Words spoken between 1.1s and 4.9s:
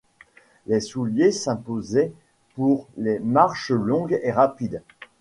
s'imposaient pour les marches longues et rapides.